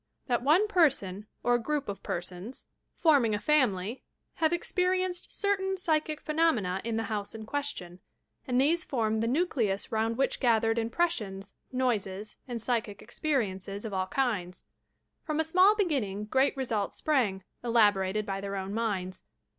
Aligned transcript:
That 0.25 0.41
one 0.41 0.67
person 0.67 1.27
or 1.43 1.59
group 1.59 1.87
of 1.87 2.01
persons, 2.01 2.65
forming 2.95 3.35
a 3.35 3.37
244 3.37 3.61
YOUR 3.61 3.69
PSYCHIC 3.69 4.01
POWERS 4.01 4.01
family, 4.01 4.03
have 4.33 4.51
experienced 4.51 5.39
certain 5.39 5.75
psj'chic 5.75 6.19
phenomena 6.19 6.81
in 6.83 6.95
the 6.95 7.03
house 7.03 7.35
in 7.35 7.45
question, 7.45 7.99
and 8.47 8.59
these 8.59 8.83
formed 8.83 9.21
the 9.21 9.27
nucleus 9.27 9.91
round 9.91 10.17
which 10.17 10.39
gathered 10.39 10.79
impressious, 10.79 11.53
noises 11.71 12.35
and 12.47 12.59
psychic 12.59 12.97
experi 12.97 13.53
encca 13.53 13.85
of 13.85 13.93
all 13.93 14.07
kinds. 14.07 14.63
Prom 15.23 15.39
a 15.39 15.43
small 15.43 15.75
beginning 15.75 16.25
great 16.25 16.57
results 16.57 16.97
sprang, 16.97 17.43
elaborated 17.63 18.25
by 18.25 18.41
their 18.41 18.55
own 18.55 18.73
minds. 18.73 19.21